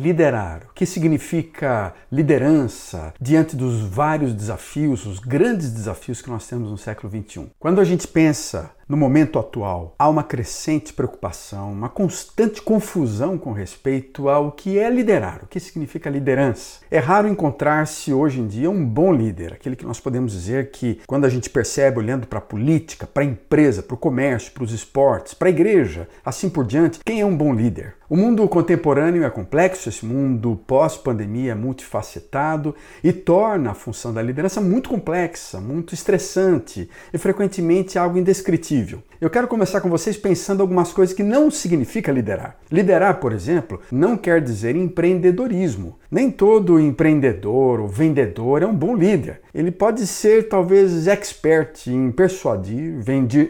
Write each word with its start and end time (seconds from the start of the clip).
liderar? 0.00 0.62
O 0.70 0.72
que 0.72 0.86
significa 0.86 1.92
liderança 2.10 3.12
diante 3.20 3.54
dos 3.54 3.82
vários 3.82 4.32
desafios, 4.32 5.04
os 5.04 5.18
grandes 5.18 5.70
desafios 5.70 6.22
que 6.22 6.30
nós 6.30 6.46
temos 6.46 6.70
no 6.70 6.78
século 6.78 7.12
XXI? 7.12 7.50
Quando 7.58 7.80
a 7.80 7.84
gente 7.84 8.08
pensa 8.08 8.70
no 8.88 8.96
momento 8.96 9.38
atual, 9.38 9.94
há 9.96 10.08
uma 10.08 10.24
crescente 10.24 10.92
preocupação, 10.92 11.70
uma 11.70 11.88
constante 11.88 12.60
confusão 12.60 13.38
com 13.38 13.52
respeito 13.52 14.28
ao 14.28 14.50
que 14.50 14.80
é 14.80 14.90
liderar, 14.90 15.44
o 15.44 15.46
que 15.46 15.60
significa 15.60 16.10
liderança. 16.10 16.80
É 16.90 16.98
raro 16.98 17.28
encontrar-se 17.28 18.12
hoje 18.12 18.40
em 18.40 18.48
dia 18.48 18.68
um 18.68 18.84
bom 18.84 19.12
líder, 19.12 19.52
aquele 19.52 19.76
que 19.76 19.86
nós 19.86 20.00
podemos 20.00 20.32
dizer 20.32 20.72
que, 20.72 20.98
quando 21.06 21.24
a 21.24 21.28
gente 21.28 21.48
percebe 21.48 22.00
olhando 22.00 22.26
para 22.26 22.40
a 22.40 22.42
política, 22.42 23.06
para 23.06 23.22
a 23.22 23.26
empresa, 23.26 23.80
para 23.80 23.94
o 23.94 23.98
comércio, 23.98 24.50
para 24.50 24.64
os 24.64 24.72
esportes, 24.72 25.34
para 25.34 25.46
a 25.46 25.52
igreja, 25.52 26.08
assim 26.24 26.50
por 26.50 26.66
diante, 26.66 26.98
quem 27.04 27.20
é 27.20 27.26
um 27.26 27.36
bom 27.36 27.54
líder? 27.54 27.99
O 28.10 28.16
mundo 28.16 28.48
contemporâneo 28.48 29.22
é 29.22 29.30
complexo, 29.30 29.88
esse 29.88 30.04
mundo 30.04 30.60
pós-pandemia 30.66 31.52
é 31.52 31.54
multifacetado 31.54 32.74
e 33.04 33.12
torna 33.12 33.70
a 33.70 33.74
função 33.74 34.12
da 34.12 34.20
liderança 34.20 34.60
muito 34.60 34.90
complexa, 34.90 35.60
muito 35.60 35.94
estressante 35.94 36.90
e 37.14 37.18
frequentemente 37.18 37.96
algo 37.96 38.18
indescritível. 38.18 39.00
Eu 39.20 39.28
quero 39.28 39.46
começar 39.46 39.82
com 39.82 39.90
vocês 39.90 40.16
pensando 40.16 40.62
algumas 40.62 40.94
coisas 40.94 41.14
que 41.14 41.22
não 41.22 41.50
significa 41.50 42.10
liderar. 42.10 42.56
Liderar, 42.72 43.20
por 43.20 43.34
exemplo, 43.34 43.78
não 43.92 44.16
quer 44.16 44.40
dizer 44.40 44.74
empreendedorismo. 44.74 45.98
Nem 46.10 46.30
todo 46.30 46.80
empreendedor 46.80 47.80
ou 47.80 47.86
vendedor 47.86 48.62
é 48.62 48.66
um 48.66 48.74
bom 48.74 48.96
líder. 48.96 49.42
Ele 49.54 49.70
pode 49.70 50.06
ser 50.06 50.48
talvez 50.48 51.06
expert 51.06 51.86
em 51.86 52.10
persuadir, 52.10 52.94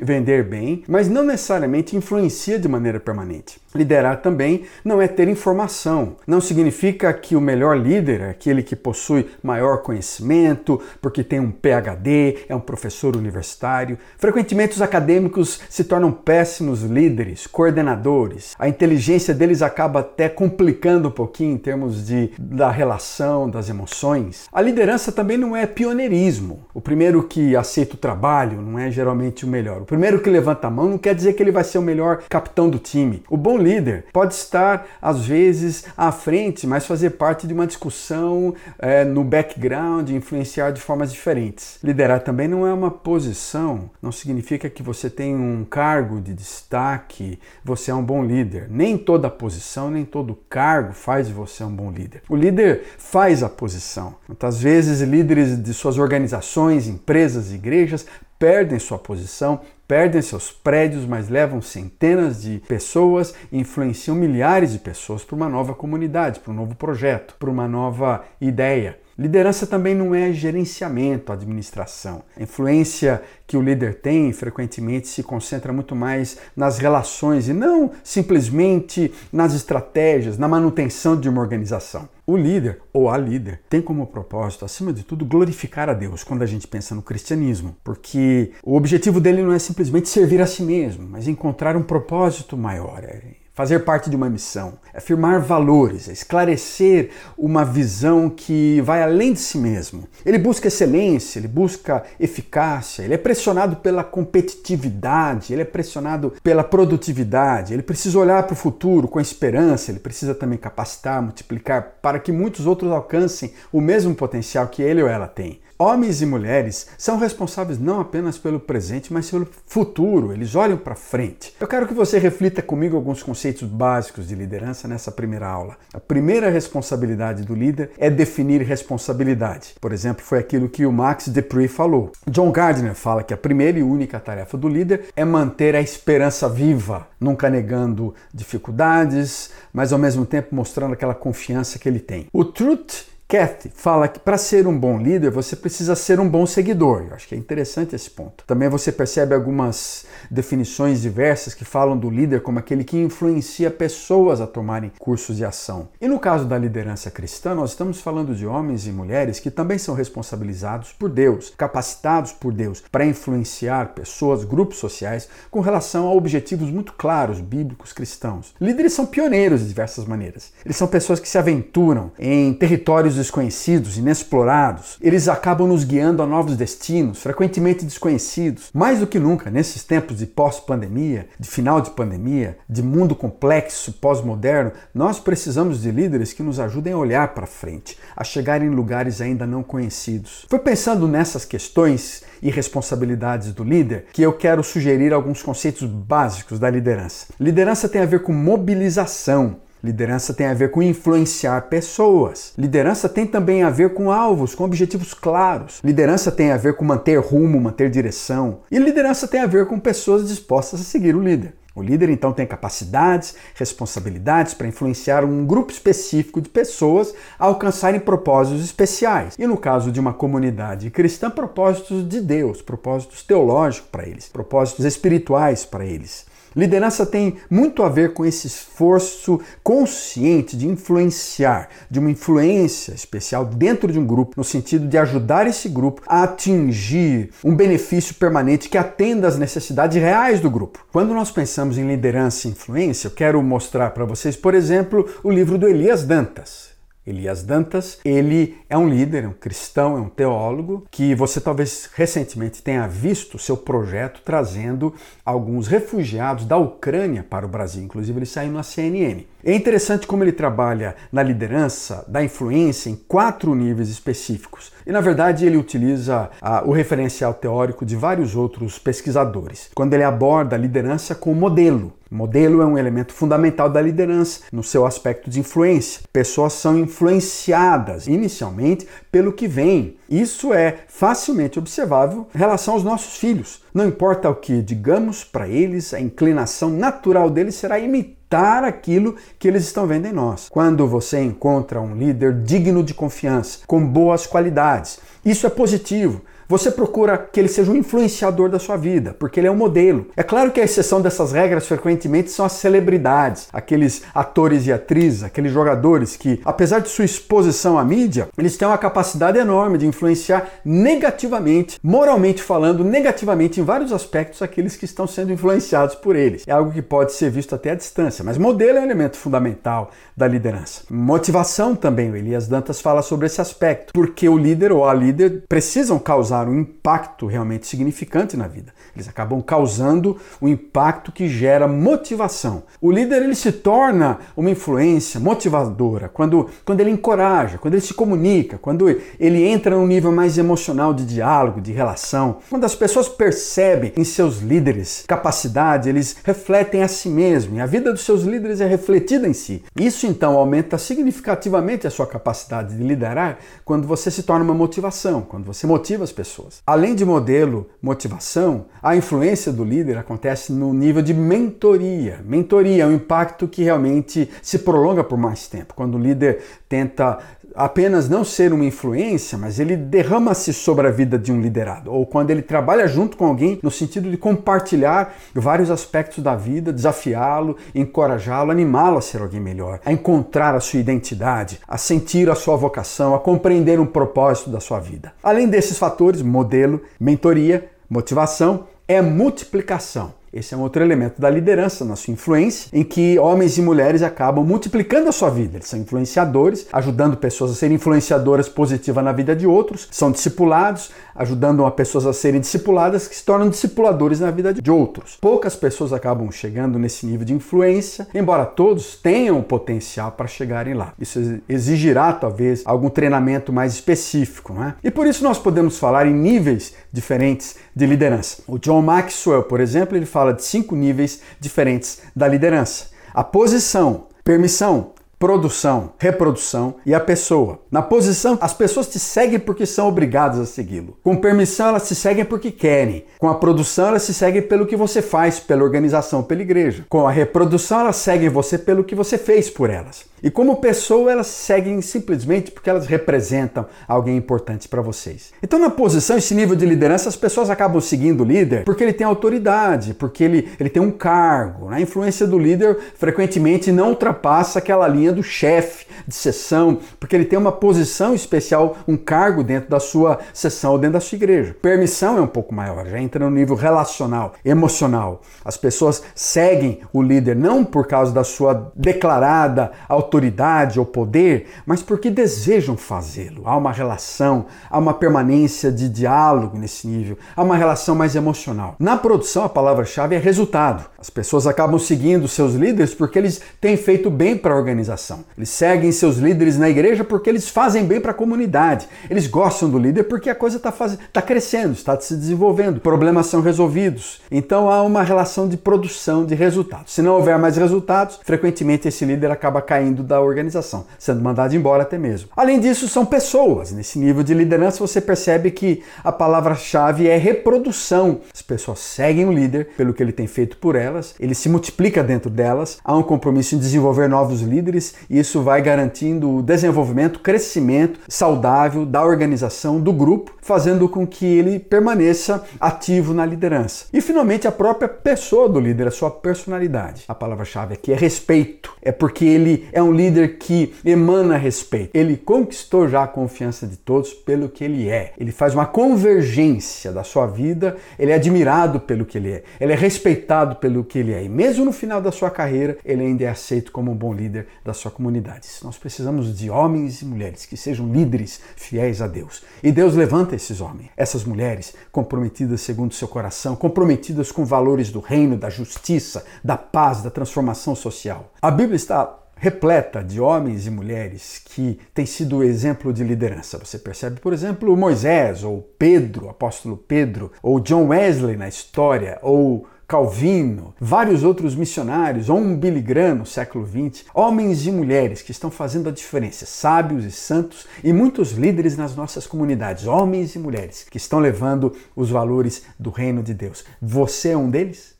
vender 0.02 0.42
bem, 0.42 0.82
mas 0.88 1.08
não 1.08 1.22
necessariamente 1.22 1.96
influencia 1.96 2.58
de 2.58 2.66
maneira 2.66 2.98
permanente. 2.98 3.60
Liderar 3.72 4.20
também 4.20 4.64
não 4.84 5.00
é 5.00 5.06
ter 5.06 5.28
informação. 5.28 6.16
Não 6.26 6.40
significa 6.40 7.12
que 7.12 7.36
o 7.36 7.40
melhor 7.40 7.78
líder 7.78 8.22
é 8.22 8.30
aquele 8.30 8.64
que 8.64 8.74
possui 8.74 9.30
maior 9.40 9.82
conhecimento, 9.82 10.82
porque 11.00 11.22
tem 11.22 11.38
um 11.38 11.52
PhD, 11.52 12.38
é 12.48 12.56
um 12.56 12.60
professor 12.60 13.16
universitário. 13.16 13.96
Frequentemente 14.18 14.74
os 14.74 14.82
acadêmicos 14.82 15.59
se 15.68 15.84
tornam 15.84 16.12
péssimos 16.12 16.82
líderes, 16.82 17.46
coordenadores. 17.46 18.54
A 18.58 18.68
inteligência 18.68 19.34
deles 19.34 19.62
acaba 19.62 20.00
até 20.00 20.28
complicando 20.28 21.08
um 21.08 21.12
pouquinho 21.12 21.54
em 21.54 21.58
termos 21.58 22.06
de, 22.06 22.30
da 22.38 22.70
relação, 22.70 23.48
das 23.48 23.68
emoções. 23.68 24.48
A 24.52 24.60
liderança 24.60 25.12
também 25.12 25.36
não 25.36 25.56
é 25.56 25.66
pioneirismo. 25.66 26.64
O 26.72 26.80
primeiro 26.80 27.22
que 27.22 27.56
aceita 27.56 27.94
o 27.94 27.98
trabalho 27.98 28.60
não 28.60 28.78
é 28.78 28.90
geralmente 28.90 29.44
o 29.44 29.48
melhor. 29.48 29.82
O 29.82 29.86
primeiro 29.86 30.20
que 30.20 30.30
levanta 30.30 30.66
a 30.66 30.70
mão 30.70 30.88
não 30.88 30.98
quer 30.98 31.14
dizer 31.14 31.34
que 31.34 31.42
ele 31.42 31.52
vai 31.52 31.64
ser 31.64 31.78
o 31.78 31.82
melhor 31.82 32.22
capitão 32.28 32.68
do 32.68 32.78
time. 32.78 33.22
O 33.28 33.36
bom 33.36 33.58
líder 33.58 34.06
pode 34.12 34.34
estar, 34.34 34.86
às 35.00 35.24
vezes, 35.24 35.84
à 35.96 36.12
frente, 36.12 36.66
mas 36.66 36.86
fazer 36.86 37.10
parte 37.10 37.46
de 37.46 37.54
uma 37.54 37.66
discussão 37.66 38.54
é, 38.78 39.04
no 39.04 39.24
background, 39.24 40.10
influenciar 40.10 40.70
de 40.70 40.80
formas 40.80 41.12
diferentes. 41.12 41.78
Liderar 41.82 42.20
também 42.20 42.48
não 42.48 42.66
é 42.66 42.72
uma 42.72 42.90
posição, 42.90 43.90
não 44.02 44.12
significa 44.12 44.68
que 44.68 44.82
você 44.82 45.08
tem 45.10 45.34
um 45.34 45.49
cargo 45.64 46.20
de 46.20 46.34
destaque, 46.34 47.38
você 47.64 47.90
é 47.90 47.94
um 47.94 48.02
bom 48.02 48.24
líder. 48.24 48.68
Nem 48.70 48.96
toda 48.96 49.30
posição, 49.30 49.90
nem 49.90 50.04
todo 50.04 50.38
cargo 50.48 50.92
faz 50.92 51.28
você 51.28 51.64
um 51.64 51.74
bom 51.74 51.90
líder. 51.90 52.22
O 52.28 52.36
líder 52.36 52.84
faz 52.98 53.42
a 53.42 53.48
posição. 53.48 54.14
Muitas 54.28 54.60
vezes, 54.60 55.00
líderes 55.00 55.60
de 55.62 55.74
suas 55.74 55.98
organizações, 55.98 56.88
empresas, 56.88 57.52
igrejas 57.52 58.06
perdem 58.38 58.78
sua 58.78 58.98
posição, 58.98 59.60
perdem 59.86 60.22
seus 60.22 60.52
prédios, 60.52 61.04
mas 61.04 61.28
levam 61.28 61.60
centenas 61.60 62.42
de 62.42 62.62
pessoas 62.68 63.34
e 63.50 63.58
influenciam 63.58 64.16
milhares 64.16 64.72
de 64.72 64.78
pessoas 64.78 65.24
para 65.24 65.34
uma 65.34 65.48
nova 65.48 65.74
comunidade, 65.74 66.38
para 66.38 66.52
um 66.52 66.56
novo 66.56 66.76
projeto, 66.76 67.34
para 67.38 67.50
uma 67.50 67.66
nova 67.66 68.24
ideia. 68.40 68.99
Liderança 69.20 69.66
também 69.66 69.94
não 69.94 70.14
é 70.14 70.32
gerenciamento, 70.32 71.30
administração. 71.30 72.22
A 72.34 72.42
influência 72.42 73.22
que 73.46 73.54
o 73.54 73.60
líder 73.60 73.96
tem 73.96 74.32
frequentemente 74.32 75.08
se 75.08 75.22
concentra 75.22 75.74
muito 75.74 75.94
mais 75.94 76.38
nas 76.56 76.78
relações 76.78 77.46
e 77.46 77.52
não 77.52 77.90
simplesmente 78.02 79.12
nas 79.30 79.52
estratégias, 79.52 80.38
na 80.38 80.48
manutenção 80.48 81.20
de 81.20 81.28
uma 81.28 81.42
organização. 81.42 82.08
O 82.26 82.34
líder 82.34 82.80
ou 82.94 83.10
a 83.10 83.18
líder 83.18 83.60
tem 83.68 83.82
como 83.82 84.06
propósito, 84.06 84.64
acima 84.64 84.90
de 84.90 85.02
tudo, 85.02 85.26
glorificar 85.26 85.90
a 85.90 85.92
Deus 85.92 86.24
quando 86.24 86.40
a 86.40 86.46
gente 86.46 86.66
pensa 86.66 86.94
no 86.94 87.02
cristianismo, 87.02 87.76
porque 87.84 88.52
o 88.64 88.74
objetivo 88.74 89.20
dele 89.20 89.42
não 89.42 89.52
é 89.52 89.58
simplesmente 89.58 90.08
servir 90.08 90.40
a 90.40 90.46
si 90.46 90.62
mesmo, 90.62 91.06
mas 91.06 91.28
encontrar 91.28 91.76
um 91.76 91.82
propósito 91.82 92.56
maior, 92.56 93.04
é 93.04 93.39
fazer 93.60 93.80
parte 93.80 94.08
de 94.08 94.16
uma 94.16 94.30
missão, 94.30 94.78
é 94.90 94.96
afirmar 94.96 95.38
valores, 95.38 96.08
é 96.08 96.12
esclarecer 96.12 97.10
uma 97.36 97.62
visão 97.62 98.30
que 98.30 98.80
vai 98.80 99.02
além 99.02 99.34
de 99.34 99.38
si 99.38 99.58
mesmo. 99.58 100.08
Ele 100.24 100.38
busca 100.38 100.68
excelência, 100.68 101.38
ele 101.38 101.46
busca 101.46 102.02
eficácia, 102.18 103.02
ele 103.02 103.12
é 103.12 103.18
pressionado 103.18 103.76
pela 103.76 104.02
competitividade, 104.02 105.52
ele 105.52 105.60
é 105.60 105.66
pressionado 105.66 106.32
pela 106.42 106.64
produtividade, 106.64 107.74
ele 107.74 107.82
precisa 107.82 108.18
olhar 108.18 108.44
para 108.44 108.54
o 108.54 108.56
futuro 108.56 109.06
com 109.06 109.20
esperança, 109.20 109.90
ele 109.90 110.00
precisa 110.00 110.34
também 110.34 110.56
capacitar, 110.56 111.20
multiplicar 111.20 111.96
para 112.00 112.18
que 112.18 112.32
muitos 112.32 112.64
outros 112.64 112.90
alcancem 112.90 113.52
o 113.70 113.78
mesmo 113.78 114.14
potencial 114.14 114.68
que 114.68 114.80
ele 114.80 115.02
ou 115.02 115.08
ela 115.08 115.28
tem. 115.28 115.60
Homens 115.82 116.20
e 116.20 116.26
mulheres 116.26 116.88
são 116.98 117.16
responsáveis 117.16 117.78
não 117.78 118.00
apenas 118.00 118.36
pelo 118.36 118.60
presente, 118.60 119.10
mas 119.10 119.30
pelo 119.30 119.48
futuro. 119.64 120.30
Eles 120.30 120.54
olham 120.54 120.76
para 120.76 120.94
frente. 120.94 121.54
Eu 121.58 121.66
quero 121.66 121.88
que 121.88 121.94
você 121.94 122.18
reflita 122.18 122.60
comigo 122.60 122.96
alguns 122.96 123.22
conceitos 123.22 123.66
básicos 123.66 124.28
de 124.28 124.34
liderança 124.34 124.86
nessa 124.86 125.10
primeira 125.10 125.48
aula. 125.48 125.78
A 125.94 125.98
primeira 125.98 126.50
responsabilidade 126.50 127.44
do 127.44 127.54
líder 127.54 127.92
é 127.96 128.10
definir 128.10 128.60
responsabilidade. 128.60 129.72
Por 129.80 129.90
exemplo, 129.90 130.22
foi 130.22 130.38
aquilo 130.38 130.68
que 130.68 130.84
o 130.84 130.92
Max 130.92 131.28
Dupree 131.28 131.66
falou. 131.66 132.12
John 132.28 132.52
Gardner 132.52 132.94
fala 132.94 133.22
que 133.22 133.32
a 133.32 133.38
primeira 133.38 133.78
e 133.78 133.82
única 133.82 134.20
tarefa 134.20 134.58
do 134.58 134.68
líder 134.68 135.06
é 135.16 135.24
manter 135.24 135.74
a 135.74 135.80
esperança 135.80 136.46
viva, 136.46 137.08
nunca 137.18 137.48
negando 137.48 138.14
dificuldades, 138.34 139.50
mas 139.72 139.94
ao 139.94 139.98
mesmo 139.98 140.26
tempo 140.26 140.54
mostrando 140.54 140.92
aquela 140.92 141.14
confiança 141.14 141.78
que 141.78 141.88
ele 141.88 142.00
tem. 142.00 142.26
O 142.34 142.44
Truth 142.44 143.08
Kathy 143.30 143.70
fala 143.72 144.08
que 144.08 144.18
para 144.18 144.36
ser 144.36 144.66
um 144.66 144.76
bom 144.76 144.98
líder 144.98 145.30
você 145.30 145.54
precisa 145.54 145.94
ser 145.94 146.18
um 146.18 146.28
bom 146.28 146.44
seguidor. 146.44 147.04
Eu 147.08 147.14
acho 147.14 147.28
que 147.28 147.34
é 147.36 147.38
interessante 147.38 147.94
esse 147.94 148.10
ponto. 148.10 148.42
Também 148.44 148.68
você 148.68 148.90
percebe 148.90 149.36
algumas 149.36 150.04
definições 150.28 151.00
diversas 151.00 151.54
que 151.54 151.64
falam 151.64 151.96
do 151.96 152.10
líder 152.10 152.42
como 152.42 152.58
aquele 152.58 152.82
que 152.82 152.98
influencia 152.98 153.70
pessoas 153.70 154.40
a 154.40 154.48
tomarem 154.48 154.90
cursos 154.98 155.36
de 155.36 155.44
ação. 155.44 155.90
E 156.00 156.08
no 156.08 156.18
caso 156.18 156.44
da 156.44 156.58
liderança 156.58 157.08
cristã, 157.08 157.54
nós 157.54 157.70
estamos 157.70 158.00
falando 158.00 158.34
de 158.34 158.48
homens 158.48 158.88
e 158.88 158.90
mulheres 158.90 159.38
que 159.38 159.48
também 159.48 159.78
são 159.78 159.94
responsabilizados 159.94 160.92
por 160.92 161.08
Deus, 161.08 161.54
capacitados 161.56 162.32
por 162.32 162.52
Deus 162.52 162.82
para 162.90 163.06
influenciar 163.06 163.94
pessoas, 163.94 164.42
grupos 164.42 164.78
sociais 164.78 165.28
com 165.52 165.60
relação 165.60 166.08
a 166.08 166.12
objetivos 166.12 166.68
muito 166.68 166.94
claros, 166.94 167.40
bíblicos, 167.40 167.92
cristãos. 167.92 168.56
Líderes 168.60 168.92
são 168.92 169.06
pioneiros 169.06 169.60
de 169.60 169.68
diversas 169.68 170.04
maneiras. 170.04 170.52
Eles 170.64 170.76
são 170.76 170.88
pessoas 170.88 171.20
que 171.20 171.28
se 171.28 171.38
aventuram 171.38 172.10
em 172.18 172.52
territórios 172.54 173.19
desconhecidos, 173.20 173.98
inexplorados, 173.98 174.96
eles 175.00 175.28
acabam 175.28 175.68
nos 175.68 175.84
guiando 175.84 176.22
a 176.22 176.26
novos 176.26 176.56
destinos, 176.56 177.20
frequentemente 177.22 177.84
desconhecidos. 177.84 178.70
Mais 178.72 178.98
do 178.98 179.06
que 179.06 179.18
nunca, 179.18 179.50
nesses 179.50 179.84
tempos 179.84 180.18
de 180.18 180.26
pós-pandemia, 180.26 181.28
de 181.38 181.48
final 181.48 181.80
de 181.80 181.90
pandemia, 181.90 182.56
de 182.68 182.82
mundo 182.82 183.14
complexo, 183.14 183.92
pós-moderno, 183.92 184.72
nós 184.94 185.20
precisamos 185.20 185.82
de 185.82 185.90
líderes 185.90 186.32
que 186.32 186.42
nos 186.42 186.58
ajudem 186.58 186.94
a 186.94 186.98
olhar 186.98 187.34
para 187.34 187.46
frente, 187.46 187.98
a 188.16 188.24
chegar 188.24 188.62
em 188.62 188.70
lugares 188.70 189.20
ainda 189.20 189.46
não 189.46 189.62
conhecidos. 189.62 190.46
Foi 190.48 190.58
pensando 190.58 191.06
nessas 191.06 191.44
questões 191.44 192.22
e 192.42 192.50
responsabilidades 192.50 193.52
do 193.52 193.62
líder 193.62 194.06
que 194.12 194.22
eu 194.22 194.32
quero 194.32 194.64
sugerir 194.64 195.12
alguns 195.12 195.42
conceitos 195.42 195.86
básicos 195.86 196.58
da 196.58 196.70
liderança. 196.70 197.26
Liderança 197.38 197.88
tem 197.88 198.00
a 198.00 198.06
ver 198.06 198.22
com 198.22 198.32
mobilização 198.32 199.58
Liderança 199.82 200.34
tem 200.34 200.46
a 200.46 200.54
ver 200.54 200.70
com 200.70 200.82
influenciar 200.82 201.62
pessoas. 201.62 202.52
Liderança 202.58 203.08
tem 203.08 203.26
também 203.26 203.62
a 203.62 203.70
ver 203.70 203.94
com 203.94 204.10
alvos, 204.12 204.54
com 204.54 204.64
objetivos 204.64 205.14
claros. 205.14 205.80
Liderança 205.82 206.30
tem 206.30 206.52
a 206.52 206.58
ver 206.58 206.76
com 206.76 206.84
manter 206.84 207.18
rumo, 207.18 207.58
manter 207.58 207.88
direção. 207.88 208.60
E 208.70 208.78
liderança 208.78 209.26
tem 209.26 209.40
a 209.40 209.46
ver 209.46 209.66
com 209.66 209.80
pessoas 209.80 210.28
dispostas 210.28 210.82
a 210.82 210.84
seguir 210.84 211.16
o 211.16 211.22
líder. 211.22 211.54
O 211.74 211.82
líder 211.82 212.10
então 212.10 212.32
tem 212.32 212.46
capacidades, 212.46 213.34
responsabilidades 213.54 214.52
para 214.52 214.66
influenciar 214.66 215.24
um 215.24 215.46
grupo 215.46 215.72
específico 215.72 216.40
de 216.40 216.48
pessoas 216.48 217.14
a 217.38 217.46
alcançarem 217.46 218.00
propósitos 218.00 218.64
especiais. 218.64 219.34
E 219.38 219.46
no 219.46 219.56
caso 219.56 219.92
de 219.92 220.00
uma 220.00 220.12
comunidade 220.12 220.90
cristã, 220.90 221.30
propósitos 221.30 222.06
de 222.06 222.20
Deus, 222.20 222.60
propósitos 222.60 223.22
teológicos 223.22 223.88
para 223.90 224.06
eles, 224.06 224.28
propósitos 224.28 224.84
espirituais 224.84 225.64
para 225.64 225.86
eles. 225.86 226.26
Liderança 226.54 227.06
tem 227.06 227.36
muito 227.48 227.82
a 227.82 227.88
ver 227.88 228.12
com 228.12 228.24
esse 228.24 228.46
esforço 228.46 229.40
consciente 229.62 230.56
de 230.56 230.66
influenciar, 230.66 231.68
de 231.90 231.98
uma 231.98 232.10
influência 232.10 232.92
especial 232.92 233.44
dentro 233.44 233.92
de 233.92 233.98
um 233.98 234.06
grupo, 234.06 234.34
no 234.36 234.44
sentido 234.44 234.86
de 234.88 234.98
ajudar 234.98 235.46
esse 235.46 235.68
grupo 235.68 236.02
a 236.06 236.24
atingir 236.24 237.30
um 237.44 237.54
benefício 237.54 238.14
permanente 238.14 238.68
que 238.68 238.78
atenda 238.78 239.28
às 239.28 239.38
necessidades 239.38 239.96
reais 239.96 240.40
do 240.40 240.50
grupo. 240.50 240.84
Quando 240.92 241.14
nós 241.14 241.30
pensamos 241.30 241.78
em 241.78 241.86
liderança 241.86 242.48
e 242.48 242.50
influência, 242.50 243.08
eu 243.08 243.12
quero 243.12 243.42
mostrar 243.42 243.90
para 243.90 244.04
vocês, 244.04 244.36
por 244.36 244.54
exemplo, 244.54 245.08
o 245.22 245.30
livro 245.30 245.56
do 245.56 245.68
Elias 245.68 246.04
Dantas. 246.04 246.69
Elias 247.10 247.42
Dantas, 247.42 247.98
ele 248.04 248.56
é 248.68 248.76
um 248.76 248.88
líder, 248.88 249.24
é 249.24 249.28
um 249.28 249.32
cristão, 249.32 249.96
é 249.96 250.00
um 250.00 250.08
teólogo 250.08 250.86
que 250.90 251.14
você 251.14 251.40
talvez 251.40 251.90
recentemente 251.94 252.62
tenha 252.62 252.86
visto 252.86 253.38
seu 253.38 253.56
projeto 253.56 254.22
trazendo 254.24 254.94
alguns 255.24 255.66
refugiados 255.66 256.44
da 256.44 256.56
Ucrânia 256.56 257.24
para 257.28 257.44
o 257.44 257.48
Brasil. 257.48 257.82
Inclusive, 257.82 258.18
ele 258.18 258.26
saiu 258.26 258.52
na 258.52 258.62
CNN. 258.62 259.24
É 259.42 259.54
interessante 259.54 260.06
como 260.06 260.22
ele 260.22 260.32
trabalha 260.32 260.94
na 261.10 261.22
liderança, 261.22 262.04
da 262.06 262.22
influência 262.22 262.90
em 262.90 262.94
quatro 262.94 263.54
níveis 263.54 263.88
específicos. 263.88 264.70
E 264.86 264.92
na 264.92 265.00
verdade 265.00 265.46
ele 265.46 265.56
utiliza 265.56 266.30
ah, 266.42 266.62
o 266.66 266.72
referencial 266.72 267.32
teórico 267.32 267.86
de 267.86 267.96
vários 267.96 268.36
outros 268.36 268.78
pesquisadores, 268.78 269.70
quando 269.74 269.94
ele 269.94 270.04
aborda 270.04 270.56
a 270.56 270.58
liderança 270.58 271.14
com 271.14 271.32
modelo. 271.32 271.92
Modelo 272.10 272.60
é 272.60 272.66
um 272.66 272.76
elemento 272.76 273.12
fundamental 273.12 273.70
da 273.70 273.80
liderança 273.80 274.40
no 274.52 274.64
seu 274.64 274.84
aspecto 274.84 275.30
de 275.30 275.38
influência. 275.38 276.02
Pessoas 276.12 276.54
são 276.54 276.76
influenciadas 276.76 278.08
inicialmente 278.08 278.88
pelo 279.12 279.32
que 279.32 279.46
vem. 279.46 279.96
Isso 280.10 280.52
é 280.52 280.78
facilmente 280.88 281.56
observável 281.56 282.26
em 282.34 282.38
relação 282.38 282.74
aos 282.74 282.82
nossos 282.82 283.16
filhos. 283.16 283.62
Não 283.72 283.86
importa 283.86 284.28
o 284.28 284.34
que 284.34 284.60
digamos 284.60 285.22
para 285.22 285.46
eles, 285.48 285.94
a 285.94 286.00
inclinação 286.00 286.68
natural 286.68 287.30
deles 287.30 287.54
será 287.54 287.78
imitar 287.78 288.64
aquilo 288.64 289.14
que 289.38 289.46
eles 289.46 289.64
estão 289.64 289.86
vendo 289.86 290.06
em 290.06 290.12
nós. 290.12 290.48
Quando 290.48 290.84
você 290.88 291.22
encontra 291.22 291.80
um 291.80 291.94
líder 291.94 292.42
digno 292.42 292.82
de 292.82 292.92
confiança, 292.92 293.60
com 293.68 293.86
boas 293.86 294.26
qualidades, 294.26 294.98
isso 295.24 295.46
é 295.46 295.50
positivo. 295.50 296.22
Você 296.50 296.68
procura 296.68 297.16
que 297.16 297.38
ele 297.38 297.46
seja 297.46 297.70
um 297.70 297.76
influenciador 297.76 298.48
da 298.48 298.58
sua 298.58 298.76
vida, 298.76 299.14
porque 299.16 299.38
ele 299.38 299.46
é 299.46 299.50
um 299.52 299.56
modelo. 299.56 300.08
É 300.16 300.24
claro 300.24 300.50
que 300.50 300.60
a 300.60 300.64
exceção 300.64 301.00
dessas 301.00 301.30
regras 301.30 301.64
frequentemente 301.68 302.28
são 302.28 302.44
as 302.44 302.54
celebridades, 302.54 303.46
aqueles 303.52 304.02
atores 304.12 304.66
e 304.66 304.72
atrizes, 304.72 305.22
aqueles 305.22 305.52
jogadores 305.52 306.16
que, 306.16 306.40
apesar 306.44 306.80
de 306.80 306.88
sua 306.88 307.04
exposição 307.04 307.78
à 307.78 307.84
mídia, 307.84 308.28
eles 308.36 308.56
têm 308.56 308.66
uma 308.66 308.76
capacidade 308.76 309.38
enorme 309.38 309.78
de 309.78 309.86
influenciar 309.86 310.48
negativamente, 310.64 311.78
moralmente 311.84 312.42
falando, 312.42 312.82
negativamente 312.82 313.60
em 313.60 313.64
vários 313.64 313.92
aspectos 313.92 314.42
aqueles 314.42 314.74
que 314.74 314.84
estão 314.84 315.06
sendo 315.06 315.32
influenciados 315.32 315.94
por 315.94 316.16
eles. 316.16 316.42
É 316.48 316.50
algo 316.50 316.72
que 316.72 316.82
pode 316.82 317.12
ser 317.12 317.30
visto 317.30 317.54
até 317.54 317.70
à 317.70 317.74
distância, 317.76 318.24
mas 318.24 318.36
modelo 318.36 318.76
é 318.76 318.80
um 318.80 318.86
elemento 318.86 319.16
fundamental 319.16 319.92
da 320.16 320.26
liderança. 320.26 320.82
Motivação 320.90 321.76
também, 321.76 322.10
o 322.10 322.16
Elias 322.16 322.48
Dantas 322.48 322.80
fala 322.80 323.02
sobre 323.02 323.26
esse 323.26 323.40
aspecto, 323.40 323.92
porque 323.92 324.28
o 324.28 324.36
líder 324.36 324.72
ou 324.72 324.84
a 324.84 324.92
líder 324.92 325.44
precisam 325.48 325.96
causar 325.96 326.39
causar 326.40 326.48
um 326.48 326.60
impacto 326.60 327.26
realmente 327.26 327.66
significante 327.66 328.36
na 328.36 328.46
vida. 328.46 328.72
Eles 328.94 329.08
acabam 329.08 329.40
causando 329.42 330.16
um 330.40 330.48
impacto 330.48 331.12
que 331.12 331.28
gera 331.28 331.68
motivação. 331.68 332.64
O 332.80 332.90
líder 332.90 333.22
ele 333.22 333.34
se 333.34 333.52
torna 333.52 334.18
uma 334.36 334.50
influência 334.50 335.20
motivadora 335.20 336.08
quando, 336.08 336.48
quando 336.64 336.80
ele 336.80 336.90
encoraja, 336.90 337.58
quando 337.58 337.74
ele 337.74 337.82
se 337.82 337.94
comunica, 337.94 338.58
quando 338.58 338.88
ele 338.88 339.44
entra 339.44 339.76
num 339.76 339.86
nível 339.86 340.12
mais 340.12 340.38
emocional 340.38 340.94
de 340.94 341.04
diálogo, 341.04 341.60
de 341.60 341.72
relação. 341.72 342.38
Quando 342.48 342.64
as 342.64 342.74
pessoas 342.74 343.08
percebem 343.08 343.92
em 343.96 344.04
seus 344.04 344.38
líderes 344.38 345.04
capacidade, 345.06 345.88
eles 345.88 346.16
refletem 346.24 346.82
a 346.82 346.88
si 346.88 347.08
mesmos 347.08 347.58
e 347.58 347.60
a 347.60 347.66
vida 347.66 347.92
dos 347.92 348.02
seus 348.02 348.22
líderes 348.22 348.60
é 348.60 348.66
refletida 348.66 349.28
em 349.28 349.32
si. 349.32 349.62
Isso 349.76 350.06
então 350.06 350.36
aumenta 350.36 350.78
significativamente 350.78 351.86
a 351.86 351.90
sua 351.90 352.06
capacidade 352.06 352.76
de 352.76 352.82
liderar 352.82 353.38
quando 353.64 353.86
você 353.86 354.10
se 354.10 354.22
torna 354.22 354.44
uma 354.44 354.54
motivação, 354.54 355.22
quando 355.22 355.44
você 355.44 355.66
motiva 355.66 356.04
as 356.04 356.12
pessoas 356.12 356.29
pessoas. 356.30 356.62
Além 356.66 356.94
de 356.94 357.04
modelo, 357.04 357.68
motivação, 357.82 358.66
a 358.82 358.94
influência 358.96 359.52
do 359.52 359.64
líder 359.64 359.98
acontece 359.98 360.52
no 360.52 360.72
nível 360.72 361.02
de 361.02 361.12
mentoria. 361.12 362.20
Mentoria 362.24 362.84
é 362.84 362.86
um 362.86 362.92
impacto 362.92 363.48
que 363.48 363.64
realmente 363.64 364.30
se 364.40 364.60
prolonga 364.60 365.02
por 365.02 365.18
mais 365.18 365.48
tempo. 365.48 365.74
Quando 365.74 365.96
o 365.96 365.98
líder 365.98 366.42
tenta 366.68 367.18
apenas 367.54 368.08
não 368.08 368.24
ser 368.24 368.52
uma 368.52 368.64
influência, 368.64 369.36
mas 369.36 369.58
ele 369.58 369.76
derrama-se 369.76 370.52
sobre 370.52 370.86
a 370.86 370.90
vida 370.90 371.18
de 371.18 371.32
um 371.32 371.40
liderado, 371.40 371.92
ou 371.92 372.06
quando 372.06 372.30
ele 372.30 372.42
trabalha 372.42 372.86
junto 372.86 373.16
com 373.16 373.26
alguém 373.26 373.58
no 373.62 373.70
sentido 373.70 374.10
de 374.10 374.16
compartilhar 374.16 375.14
vários 375.34 375.70
aspectos 375.70 376.22
da 376.22 376.36
vida, 376.36 376.72
desafiá-lo, 376.72 377.56
encorajá-lo, 377.74 378.50
animá-lo 378.50 378.98
a 378.98 379.02
ser 379.02 379.20
alguém 379.20 379.40
melhor, 379.40 379.80
a 379.84 379.92
encontrar 379.92 380.54
a 380.54 380.60
sua 380.60 380.80
identidade, 380.80 381.60
a 381.66 381.76
sentir 381.76 382.30
a 382.30 382.34
sua 382.34 382.56
vocação, 382.56 383.14
a 383.14 383.18
compreender 383.18 383.80
um 383.80 383.86
propósito 383.86 384.50
da 384.50 384.60
sua 384.60 384.80
vida. 384.80 385.12
Além 385.22 385.48
desses 385.48 385.78
fatores, 385.78 386.22
modelo, 386.22 386.80
mentoria, 386.98 387.70
motivação, 387.88 388.66
é 388.86 389.00
multiplicação. 389.00 390.19
Esse 390.32 390.54
é 390.54 390.56
um 390.56 390.60
outro 390.60 390.82
elemento 390.82 391.20
da 391.20 391.28
liderança, 391.28 391.84
na 391.84 391.96
sua 391.96 392.12
influência, 392.12 392.68
em 392.72 392.84
que 392.84 393.18
homens 393.18 393.58
e 393.58 393.62
mulheres 393.62 394.00
acabam 394.00 394.44
multiplicando 394.44 395.08
a 395.08 395.12
sua 395.12 395.28
vida. 395.28 395.56
Eles 395.56 395.66
são 395.66 395.78
influenciadores, 395.78 396.68
ajudando 396.72 397.16
pessoas 397.16 397.50
a 397.50 397.54
serem 397.54 397.74
influenciadoras 397.74 398.48
positivas 398.48 399.04
na 399.04 399.10
vida 399.10 399.34
de 399.34 399.46
outros, 399.46 399.88
são 399.90 400.12
discipulados, 400.12 400.90
ajudando 401.16 401.68
pessoas 401.72 402.06
a 402.06 402.12
serem 402.12 402.40
discipuladas 402.40 403.08
que 403.08 403.16
se 403.16 403.24
tornam 403.24 403.48
discipuladores 403.48 404.20
na 404.20 404.30
vida 404.30 404.54
de 404.54 404.70
outros. 404.70 405.18
Poucas 405.20 405.56
pessoas 405.56 405.92
acabam 405.92 406.30
chegando 406.30 406.78
nesse 406.78 407.06
nível 407.06 407.26
de 407.26 407.34
influência, 407.34 408.06
embora 408.14 408.44
todos 408.44 408.94
tenham 408.96 409.42
potencial 409.42 410.12
para 410.12 410.28
chegarem 410.28 410.74
lá. 410.74 410.92
Isso 410.98 411.40
exigirá 411.48 412.12
talvez 412.12 412.62
algum 412.64 412.88
treinamento 412.88 413.52
mais 413.52 413.74
específico, 413.74 414.52
não 414.52 414.64
é? 414.64 414.74
E 414.84 414.90
por 414.90 415.06
isso 415.06 415.24
nós 415.24 415.38
podemos 415.38 415.76
falar 415.78 416.06
em 416.06 416.14
níveis 416.14 416.72
diferentes 416.92 417.56
de 417.74 417.86
liderança. 417.86 418.42
O 418.46 418.58
John 418.58 418.82
Maxwell, 418.82 419.42
por 419.42 419.60
exemplo, 419.60 419.96
ele 419.96 420.06
fala 420.06 420.19
de 420.32 420.44
cinco 420.44 420.76
níveis 420.76 421.20
diferentes 421.40 422.02
da 422.14 422.28
liderança. 422.28 422.86
A 423.12 423.24
posição, 423.24 424.06
permissão, 424.22 424.92
produção, 425.20 425.92
reprodução 425.98 426.76
e 426.86 426.94
a 426.94 426.98
pessoa. 426.98 427.60
Na 427.70 427.82
posição, 427.82 428.38
as 428.40 428.54
pessoas 428.54 428.88
te 428.88 428.98
seguem 428.98 429.38
porque 429.38 429.66
são 429.66 429.86
obrigadas 429.86 430.40
a 430.40 430.46
segui-lo. 430.46 430.96
Com 431.02 431.14
permissão, 431.14 431.68
elas 431.68 431.86
te 431.86 431.94
seguem 431.94 432.24
porque 432.24 432.50
querem. 432.50 433.04
Com 433.18 433.28
a 433.28 433.34
produção, 433.34 433.88
elas 433.88 434.06
te 434.06 434.14
seguem 434.14 434.40
pelo 434.40 434.64
que 434.64 434.76
você 434.76 435.02
faz, 435.02 435.38
pela 435.38 435.62
organização, 435.62 436.22
pela 436.22 436.40
igreja. 436.40 436.86
Com 436.88 437.06
a 437.06 437.10
reprodução, 437.10 437.80
elas 437.80 437.96
seguem 437.96 438.30
você 438.30 438.56
pelo 438.56 438.82
que 438.82 438.94
você 438.94 439.18
fez 439.18 439.50
por 439.50 439.68
elas. 439.68 440.06
E 440.22 440.30
como 440.30 440.56
pessoa, 440.56 441.10
elas 441.10 441.28
seguem 441.28 441.80
simplesmente 441.80 442.50
porque 442.50 442.68
elas 442.68 442.86
representam 442.86 443.66
alguém 443.88 444.16
importante 444.16 444.68
para 444.68 444.82
vocês. 444.82 445.32
Então, 445.42 445.58
na 445.58 445.70
posição, 445.70 446.18
esse 446.18 446.34
nível 446.34 446.54
de 446.54 446.66
liderança, 446.66 447.08
as 447.08 447.16
pessoas 447.16 447.48
acabam 447.48 447.80
seguindo 447.80 448.20
o 448.20 448.24
líder 448.24 448.64
porque 448.64 448.84
ele 448.84 448.92
tem 448.92 449.06
autoridade, 449.06 449.94
porque 449.94 450.22
ele, 450.22 450.48
ele 450.60 450.68
tem 450.68 450.82
um 450.82 450.90
cargo. 450.90 451.68
A 451.68 451.80
influência 451.80 452.26
do 452.26 452.38
líder 452.38 452.78
frequentemente 452.96 453.72
não 453.72 453.90
ultrapassa 453.90 454.58
aquela 454.58 454.86
linha 454.86 455.12
do 455.12 455.22
chefe 455.22 455.86
de 456.06 456.14
sessão, 456.14 456.78
porque 456.98 457.16
ele 457.16 457.24
tem 457.24 457.38
uma 457.38 457.52
posição 457.52 458.14
especial, 458.14 458.76
um 458.86 458.96
cargo 458.96 459.42
dentro 459.42 459.70
da 459.70 459.80
sua 459.80 460.18
sessão 460.34 460.72
ou 460.72 460.78
dentro 460.78 460.94
da 460.94 461.00
sua 461.00 461.16
igreja. 461.16 461.56
Permissão 461.62 462.18
é 462.18 462.20
um 462.20 462.26
pouco 462.26 462.54
maior, 462.54 462.86
já 462.86 462.98
entra 463.00 463.24
no 463.24 463.30
nível 463.30 463.56
relacional, 463.56 464.34
emocional. 464.44 465.22
As 465.44 465.56
pessoas 465.56 466.02
seguem 466.14 466.80
o 466.92 467.02
líder 467.02 467.36
não 467.36 467.64
por 467.64 467.86
causa 467.86 468.12
da 468.12 468.24
sua 468.24 468.70
declarada 468.74 469.72
autoridade 469.88 470.09
autoridade 470.10 470.80
ou 470.80 470.84
poder, 470.84 471.46
mas 471.64 471.82
porque 471.82 472.10
desejam 472.10 472.76
fazê-lo. 472.76 473.42
Há 473.44 473.56
uma 473.56 473.70
relação, 473.70 474.46
há 474.68 474.76
uma 474.76 474.92
permanência 474.92 475.70
de 475.70 475.88
diálogo 475.88 476.58
nesse 476.58 476.88
nível, 476.88 477.16
há 477.36 477.42
uma 477.42 477.56
relação 477.56 477.94
mais 477.94 478.16
emocional. 478.16 478.74
Na 478.78 478.96
produção, 478.96 479.44
a 479.44 479.48
palavra-chave 479.48 480.16
é 480.16 480.18
resultado. 480.18 480.84
As 481.00 481.08
pessoas 481.08 481.46
acabam 481.46 481.78
seguindo 481.78 482.28
seus 482.28 482.52
líderes 482.52 482.94
porque 482.94 483.18
eles 483.18 483.40
têm 483.58 483.74
feito 483.74 484.10
bem 484.10 484.36
para 484.36 484.52
a 484.52 484.56
organização. 484.56 485.24
Eles 485.34 485.48
seguem 485.48 485.90
seus 485.92 486.18
líderes 486.18 486.58
na 486.58 486.68
igreja 486.68 487.02
porque 487.02 487.30
eles 487.30 487.48
fazem 487.48 487.86
bem 487.86 487.98
para 487.98 488.10
a 488.10 488.14
comunidade. 488.14 488.86
Eles 489.08 489.26
gostam 489.26 489.70
do 489.70 489.78
líder 489.78 490.04
porque 490.04 490.28
a 490.28 490.34
coisa 490.34 490.58
está 490.58 490.70
faz... 490.70 490.98
tá 491.10 491.22
crescendo, 491.22 491.72
está 491.72 491.98
se 491.98 492.14
desenvolvendo, 492.14 492.80
problemas 492.80 493.28
são 493.28 493.40
resolvidos. 493.40 494.20
Então 494.30 494.70
há 494.70 494.82
uma 494.82 495.02
relação 495.02 495.48
de 495.48 495.56
produção 495.56 496.26
de 496.26 496.34
resultados. 496.34 496.92
Se 496.92 497.00
não 497.00 497.14
houver 497.14 497.38
mais 497.38 497.56
resultados, 497.56 498.20
frequentemente 498.22 498.86
esse 498.86 499.06
líder 499.06 499.30
acaba 499.30 499.62
caindo 499.62 500.02
da 500.02 500.20
organização, 500.20 500.84
sendo 500.98 501.22
mandado 501.22 501.56
embora 501.56 501.82
até 501.82 501.96
mesmo. 501.96 502.28
Além 502.36 502.60
disso, 502.60 502.86
são 502.88 503.06
pessoas. 503.06 503.72
Nesse 503.72 503.98
nível 503.98 504.22
de 504.22 504.34
liderança, 504.34 504.86
você 504.86 505.00
percebe 505.00 505.50
que 505.50 505.82
a 506.04 506.12
palavra-chave 506.12 507.08
é 507.08 507.16
reprodução. 507.16 508.20
As 508.34 508.42
pessoas 508.42 508.80
seguem 508.80 509.24
o 509.24 509.32
líder 509.32 509.68
pelo 509.78 509.94
que 509.94 510.02
ele 510.02 510.12
tem 510.12 510.26
feito 510.26 510.58
por 510.58 510.76
elas 510.76 510.89
ele 511.18 511.34
se 511.34 511.48
multiplica 511.48 512.02
dentro 512.02 512.30
delas, 512.30 512.78
há 512.84 512.96
um 512.96 513.02
compromisso 513.02 513.54
em 513.54 513.58
desenvolver 513.58 514.08
novos 514.08 514.40
líderes 514.40 514.94
e 515.08 515.18
isso 515.18 515.42
vai 515.42 515.62
garantindo 515.62 516.36
o 516.36 516.42
desenvolvimento, 516.42 517.20
crescimento 517.20 518.00
saudável 518.08 518.84
da 518.84 519.04
organização, 519.04 519.80
do 519.80 519.92
grupo, 519.92 520.34
fazendo 520.40 520.88
com 520.88 521.06
que 521.06 521.24
ele 521.24 521.58
permaneça 521.58 522.44
ativo 522.58 523.14
na 523.14 523.24
liderança. 523.24 523.86
E 523.92 524.00
finalmente 524.00 524.48
a 524.48 524.52
própria 524.52 524.88
pessoa 524.88 525.48
do 525.48 525.60
líder, 525.60 525.88
a 525.88 525.90
sua 525.90 526.10
personalidade. 526.10 527.04
A 527.06 527.14
palavra-chave 527.14 527.74
aqui 527.74 527.92
é 527.92 527.96
respeito. 527.96 528.74
É 528.82 528.90
porque 528.90 529.24
ele 529.24 529.68
é 529.72 529.82
um 529.82 529.92
líder 529.92 530.38
que 530.38 530.74
emana 530.84 531.36
respeito. 531.36 531.90
Ele 531.94 532.16
conquistou 532.16 532.88
já 532.88 533.04
a 533.04 533.08
confiança 533.08 533.66
de 533.66 533.76
todos 533.76 534.12
pelo 534.12 534.48
que 534.48 534.64
ele 534.64 534.88
é. 534.88 535.12
Ele 535.18 535.32
faz 535.32 535.54
uma 535.54 535.66
convergência 535.66 536.92
da 536.92 537.04
sua 537.04 537.26
vida, 537.26 537.76
ele 537.98 538.10
é 538.10 538.14
admirado 538.14 538.80
pelo 538.80 539.04
que 539.04 539.18
ele 539.18 539.30
é, 539.32 539.42
ele 539.60 539.72
é 539.72 539.76
respeitado 539.76 540.56
pelo 540.56 540.79
que 540.84 540.98
ele 540.98 541.12
é. 541.12 541.24
E 541.24 541.28
mesmo 541.28 541.64
no 541.64 541.72
final 541.72 542.00
da 542.00 542.12
sua 542.12 542.30
carreira, 542.30 542.78
ele 542.84 543.02
ainda 543.02 543.24
é 543.24 543.28
aceito 543.28 543.72
como 543.72 543.90
um 543.90 543.94
bom 543.94 544.12
líder 544.12 544.46
da 544.64 544.72
sua 544.72 544.90
comunidade. 544.90 545.48
Nós 545.62 545.78
precisamos 545.78 546.36
de 546.36 546.50
homens 546.50 547.02
e 547.02 547.04
mulheres 547.04 547.46
que 547.46 547.56
sejam 547.56 547.92
líderes 547.92 548.40
fiéis 548.56 549.00
a 549.00 549.06
Deus. 549.06 549.42
E 549.62 549.72
Deus 549.72 549.94
levanta 549.94 550.34
esses 550.34 550.60
homens, 550.60 550.90
essas 550.96 551.24
mulheres 551.24 551.74
comprometidas 551.92 552.60
segundo 552.60 552.94
seu 552.94 553.08
coração, 553.08 553.56
comprometidas 553.56 554.32
com 554.32 554.44
valores 554.44 554.90
do 554.90 555.00
reino, 555.00 555.36
da 555.36 555.50
justiça, 555.50 556.24
da 556.42 556.56
paz, 556.56 557.02
da 557.02 557.10
transformação 557.10 557.74
social. 557.74 558.32
A 558.40 558.50
Bíblia 558.50 558.76
está 558.76 559.20
repleta 559.40 560.04
de 560.04 560.20
homens 560.20 560.66
e 560.66 560.70
mulheres 560.70 561.40
que 561.42 561.80
têm 561.94 562.04
sido 562.04 562.44
exemplo 562.44 562.92
de 562.92 563.02
liderança. 563.02 563.58
Você 563.58 563.78
percebe, 563.78 564.20
por 564.20 564.34
exemplo, 564.34 564.76
Moisés, 564.76 565.42
ou 565.42 565.62
Pedro, 565.78 566.28
apóstolo 566.28 566.76
Pedro, 566.76 567.32
ou 567.42 567.58
John 567.58 567.88
Wesley 567.88 568.36
na 568.36 568.46
história, 568.46 569.18
ou 569.22 569.66
Calvino, 569.90 570.72
vários 570.80 571.24
outros 571.24 571.56
missionários, 571.56 572.28
ou 572.28 572.38
um 572.38 572.56
Billy 572.56 572.80
Graham 572.80 573.16
no 573.16 573.26
século 573.26 573.66
XX, 573.66 574.04
homens 574.14 574.64
e 574.64 574.70
mulheres 574.70 575.20
que 575.20 575.32
estão 575.32 575.50
fazendo 575.50 575.88
a 575.88 575.92
diferença, 575.92 576.46
sábios 576.46 577.04
e 577.04 577.10
santos, 577.10 577.66
e 577.82 577.92
muitos 577.92 578.30
líderes 578.30 578.76
nas 578.76 578.94
nossas 578.94 579.26
comunidades, 579.26 579.88
homens 579.88 580.36
e 580.36 580.38
mulheres 580.38 580.86
que 580.88 580.96
estão 580.96 581.18
levando 581.18 581.74
os 581.96 582.08
valores 582.08 582.62
do 582.78 582.90
reino 582.90 583.20
de 583.20 583.34
Deus. 583.34 583.64
Você 583.82 584.28
é 584.28 584.36
um 584.36 584.48
deles? 584.48 584.94